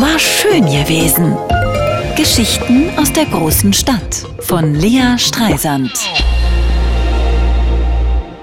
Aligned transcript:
War 0.00 0.16
schön 0.20 0.64
gewesen. 0.64 1.36
Geschichten 2.16 2.88
aus 2.96 3.12
der 3.12 3.24
großen 3.26 3.72
Stadt 3.72 4.24
von 4.38 4.72
Lea 4.76 5.18
Streisand. 5.18 5.90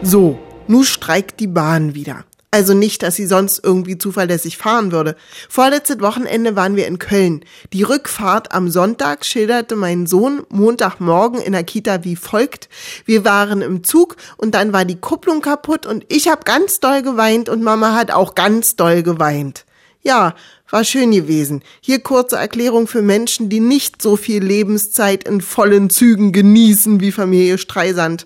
So, 0.01 0.37
nun 0.67 0.83
streikt 0.83 1.39
die 1.39 1.47
Bahn 1.47 1.95
wieder. 1.95 2.25
Also 2.51 2.73
nicht, 2.73 3.03
dass 3.03 3.15
sie 3.15 3.25
sonst 3.25 3.63
irgendwie 3.63 3.97
zuverlässig 3.97 4.57
fahren 4.57 4.91
würde. 4.91 5.15
Vorletztes 5.47 6.01
Wochenende 6.01 6.57
waren 6.57 6.75
wir 6.75 6.87
in 6.87 6.99
Köln. 6.99 7.45
Die 7.71 7.83
Rückfahrt 7.83 8.51
am 8.51 8.69
Sonntag 8.69 9.23
schilderte 9.23 9.77
mein 9.77 10.07
Sohn 10.07 10.43
Montagmorgen 10.49 11.39
in 11.39 11.53
der 11.53 11.63
Kita 11.63 12.03
wie 12.03 12.17
folgt. 12.17 12.67
Wir 13.05 13.23
waren 13.23 13.61
im 13.61 13.85
Zug 13.85 14.17
und 14.35 14.55
dann 14.55 14.73
war 14.73 14.83
die 14.83 14.99
Kupplung 14.99 15.39
kaputt 15.39 15.85
und 15.85 16.03
ich 16.09 16.27
habe 16.27 16.43
ganz 16.43 16.81
doll 16.81 17.01
geweint 17.01 17.47
und 17.47 17.63
Mama 17.63 17.95
hat 17.95 18.11
auch 18.11 18.35
ganz 18.35 18.75
doll 18.75 19.03
geweint. 19.03 19.63
Ja, 20.05 20.35
war 20.75 20.83
schön 20.83 21.11
gewesen. 21.11 21.61
Hier 21.79 21.99
kurze 21.99 22.35
Erklärung 22.35 22.87
für 22.87 23.01
Menschen, 23.01 23.47
die 23.47 23.61
nicht 23.61 24.01
so 24.01 24.17
viel 24.17 24.43
Lebenszeit 24.43 25.23
in 25.23 25.39
vollen 25.39 25.89
Zügen 25.89 26.33
genießen 26.33 26.99
wie 26.99 27.13
Familie 27.13 27.57
Streisand. 27.57 28.25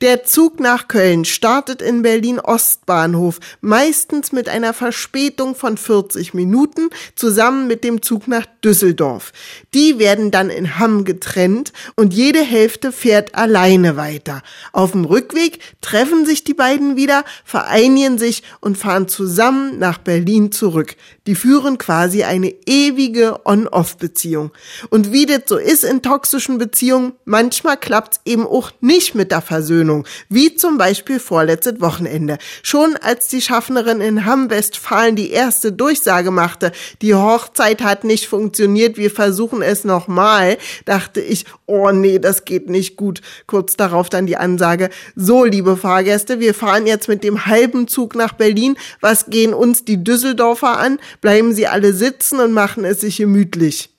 Der 0.00 0.22
Zug 0.24 0.60
nach 0.60 0.86
Köln 0.88 1.24
startet 1.24 1.82
in 1.82 2.02
Berlin 2.02 2.38
Ostbahnhof, 2.38 3.40
meistens 3.60 4.30
mit 4.30 4.48
einer 4.48 4.74
Verspätung 4.74 5.54
von 5.56 5.76
40 5.76 6.34
Minuten, 6.34 6.90
zusammen 7.16 7.66
mit 7.66 7.82
dem 7.82 8.00
Zug 8.02 8.26
nach 8.28 8.46
Düsseldorf. 8.64 9.32
Die 9.74 9.98
werden 9.98 10.30
dann 10.30 10.50
in 10.50 10.78
Hamm 10.78 11.04
getrennt 11.04 11.72
und 11.96 12.14
jede 12.14 12.42
Hälfte 12.42 12.92
fährt 12.92 13.34
alleine 13.34 13.96
weiter. 13.96 14.42
Auf 14.72 14.92
dem 14.92 15.04
Rückweg 15.04 15.58
treffen 15.80 16.26
sich 16.26 16.44
die 16.44 16.54
beiden 16.54 16.96
wieder, 16.96 17.24
vereinigen 17.44 18.18
sich 18.18 18.44
und 18.60 18.78
fahren 18.78 19.08
zusammen 19.08 19.78
nach 19.78 19.98
Berlin 19.98 20.52
zurück. 20.52 20.96
Die 21.28 21.36
führen 21.36 21.71
quasi 21.78 22.24
eine 22.24 22.54
ewige 22.66 23.40
On-Off-Beziehung. 23.44 24.50
Und 24.90 25.12
wie 25.12 25.26
das 25.26 25.42
so 25.46 25.56
ist 25.56 25.84
in 25.84 26.02
toxischen 26.02 26.58
Beziehungen, 26.58 27.12
manchmal 27.24 27.76
klappt's 27.76 28.20
eben 28.24 28.46
auch 28.46 28.70
nicht 28.80 29.14
mit 29.14 29.30
der 29.30 29.42
Versöhnung, 29.42 30.06
wie 30.28 30.54
zum 30.54 30.78
Beispiel 30.78 31.20
vorletztes 31.20 31.80
Wochenende. 31.80 32.38
Schon 32.62 32.96
als 32.96 33.28
die 33.28 33.40
Schaffnerin 33.40 34.00
in 34.00 34.24
Hamm-Westfalen 34.24 35.16
die 35.16 35.30
erste 35.30 35.72
Durchsage 35.72 36.30
machte, 36.30 36.72
die 37.00 37.14
Hochzeit 37.14 37.82
hat 37.82 38.04
nicht 38.04 38.28
funktioniert, 38.28 38.96
wir 38.96 39.10
versuchen 39.10 39.62
es 39.62 39.84
nochmal, 39.84 40.58
dachte 40.84 41.20
ich, 41.20 41.44
oh 41.66 41.90
nee, 41.90 42.18
das 42.18 42.44
geht 42.44 42.68
nicht 42.68 42.96
gut. 42.96 43.20
Kurz 43.46 43.76
darauf 43.76 44.08
dann 44.08 44.26
die 44.26 44.36
Ansage, 44.36 44.90
so 45.16 45.44
liebe 45.44 45.76
Fahrgäste, 45.76 46.40
wir 46.40 46.54
fahren 46.54 46.86
jetzt 46.86 47.08
mit 47.08 47.24
dem 47.24 47.46
halben 47.46 47.88
Zug 47.88 48.14
nach 48.14 48.32
Berlin, 48.32 48.76
was 49.00 49.26
gehen 49.26 49.54
uns 49.54 49.84
die 49.84 50.02
Düsseldorfer 50.02 50.78
an? 50.78 50.98
Bleiben 51.20 51.51
Sie 51.54 51.66
alle 51.66 51.92
sitzen 51.92 52.40
und 52.40 52.52
machen 52.52 52.84
es 52.84 53.00
sich 53.00 53.18
gemütlich. 53.18 53.90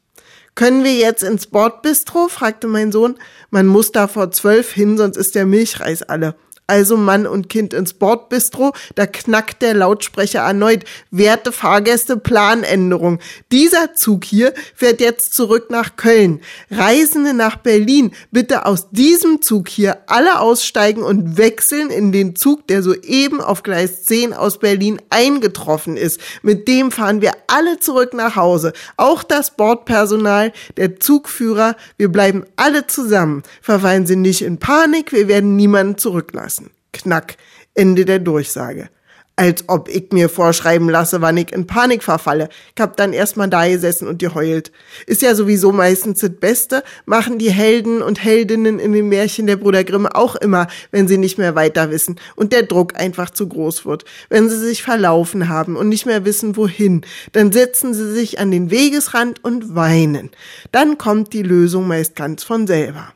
Können 0.56 0.84
wir 0.84 0.94
jetzt 0.94 1.24
ins 1.24 1.48
Bordbistro? 1.48 2.28
fragte 2.28 2.68
mein 2.68 2.92
Sohn. 2.92 3.16
Man 3.50 3.66
muss 3.66 3.92
da 3.92 4.08
vor 4.08 4.32
zwölf 4.32 4.72
hin, 4.72 4.98
sonst 4.98 5.18
ist 5.18 5.36
der 5.36 5.46
Milchreis 5.46 6.04
alle 6.04 6.36
also 6.68 6.98
Mann 6.98 7.28
und 7.28 7.50
Kind 7.50 7.74
ins 7.74 7.94
Bordbistro, 7.94 8.74
da 8.96 9.06
knackt 9.06 9.62
der 9.62 9.74
Lautsprecher 9.74 10.40
erneut. 10.40 10.86
Werte 11.12 11.52
Fahrgäste, 11.52 12.18
Planänderung. 12.18 13.20
Dieser 13.52 13.94
Zug 13.96 14.24
hier 14.24 14.54
fährt 14.74 15.02
jetzt 15.02 15.34
zurück 15.34 15.70
nach 15.70 15.96
Köln. 15.98 16.42
Reisende 16.72 17.34
nach 17.34 17.58
Berlin, 17.58 18.12
bitte 18.32 18.66
aus 18.66 18.90
diesem 18.92 19.42
Zug 19.42 19.68
hier 19.68 19.98
alle 20.08 20.40
aussteigen 20.40 21.04
und 21.04 21.38
wechseln 21.38 21.90
in 21.90 22.12
den 22.12 22.36
Zug, 22.36 22.68
der 22.68 22.82
soeben 22.82 23.42
auf 23.42 23.64
Gleis 23.64 24.04
10 24.04 24.34
aus 24.34 24.60
Berlin 24.60 25.02
eingetroffen 25.10 25.98
ist. 25.98 26.20
Mit 26.42 26.68
dem 26.68 26.92
fahren 26.92 27.22
wir 27.22 27.34
alle 27.48 27.80
zurück 27.80 28.14
nach 28.14 28.36
Hause. 28.36 28.74
Auch 28.98 29.24
das 29.24 29.56
Bordpersonal, 29.56 30.54
der 30.78 31.00
Zugführer, 31.00 31.76
wir 31.98 32.12
bleiben 32.12 32.46
alle 32.56 32.88
zusammen. 32.88 33.44
Verfallen 33.62 34.08
Sie 34.08 34.16
nicht 34.16 34.42
in 34.42 34.58
Panik, 34.58 35.12
wir 35.12 35.28
werden 35.28 35.56
niemanden 35.56 35.98
zurücklassen. 35.98 36.63
Knack. 36.94 37.36
Ende 37.76 38.06
der 38.06 38.20
Durchsage. 38.20 38.90
Als 39.36 39.64
ob 39.68 39.90
ich 39.90 40.12
mir 40.12 40.30
vorschreiben 40.30 40.90
lasse, 40.90 41.22
wann 41.22 41.38
ich 41.38 41.52
in 41.52 41.66
Panik 41.66 42.04
verfalle. 42.04 42.50
Ich 42.76 42.80
hab 42.80 42.98
dann 42.98 43.14
erstmal 43.14 43.50
da 43.50 43.68
gesessen 43.68 44.08
und 44.08 44.20
geheult. 44.20 44.72
Ist 45.08 45.24
ja 45.24 45.34
sowieso 45.34 45.72
meistens 45.72 46.20
das 46.20 46.30
Beste, 46.30 46.84
machen 47.08 47.40
die 47.40 47.50
Helden 47.50 48.04
und 48.04 48.24
Heldinnen 48.24 48.78
in 48.78 48.94
den 48.94 49.10
Märchen 49.10 49.48
der 49.48 49.56
Bruder 49.56 49.84
Grimm 49.84 50.06
auch 50.06 50.36
immer, 50.36 50.68
wenn 50.92 51.08
sie 51.08 51.18
nicht 51.18 51.40
mehr 51.40 51.56
weiter 51.56 51.90
wissen 51.90 52.20
und 52.36 52.54
der 52.54 52.62
Druck 52.62 52.96
einfach 52.96 53.32
zu 53.32 53.48
groß 53.48 53.88
wird. 53.88 54.06
Wenn 54.30 54.52
sie 54.52 54.60
sich 54.60 54.84
verlaufen 54.84 55.50
haben 55.50 55.78
und 55.78 55.90
nicht 55.90 56.06
mehr 56.06 56.26
wissen, 56.26 56.56
wohin, 56.56 57.02
dann 57.32 57.52
setzen 57.52 57.96
sie 57.96 58.14
sich 58.14 58.38
an 58.38 58.52
den 58.52 58.70
Wegesrand 58.70 59.44
und 59.44 59.74
weinen. 59.74 60.30
Dann 60.72 61.00
kommt 61.00 61.34
die 61.34 61.44
Lösung 61.44 61.88
meist 61.88 62.16
ganz 62.16 62.44
von 62.44 62.68
selber. 62.68 63.14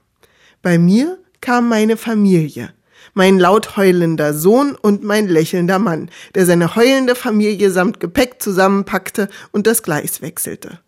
Bei 0.63 0.79
mir 0.79 1.19
kam 1.41 1.69
meine 1.69 1.95
Familie 1.95 2.73
mein 3.13 3.39
laut 3.39 3.77
heulender 3.77 4.33
Sohn 4.33 4.75
und 4.75 5.03
mein 5.03 5.27
lächelnder 5.27 5.79
Mann, 5.79 6.09
der 6.35 6.45
seine 6.45 6.75
heulende 6.75 7.15
Familie 7.15 7.71
samt 7.71 7.99
Gepäck 7.99 8.41
zusammenpackte 8.41 9.29
und 9.51 9.67
das 9.67 9.83
Gleis 9.83 10.21
wechselte. 10.21 10.79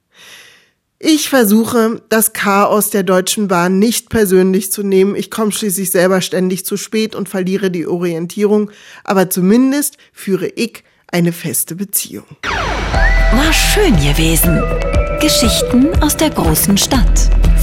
Ich 1.01 1.29
versuche, 1.29 2.01
das 2.09 2.33
Chaos 2.33 2.89
der 2.89 3.03
Deutschen 3.03 3.47
Bahn 3.47 3.79
nicht 3.79 4.09
persönlich 4.09 4.71
zu 4.73 4.83
nehmen. 4.83 5.15
Ich 5.15 5.31
komme 5.31 5.53
schließlich 5.53 5.91
selber 5.91 6.19
ständig 6.19 6.65
zu 6.65 6.75
spät 6.75 7.15
und 7.15 7.29
verliere 7.29 7.71
die 7.71 7.87
Orientierung, 7.87 8.69
aber 9.05 9.29
zumindest 9.29 9.97
führe 10.11 10.47
ich 10.47 10.83
eine 11.07 11.31
feste 11.31 11.75
Beziehung. 11.75 12.25
War 12.43 13.53
schön 13.53 13.95
gewesen. 13.95 14.61
Geschichten 15.21 15.87
aus 16.01 16.17
der 16.17 16.31
großen 16.31 16.77
Stadt 16.77 17.18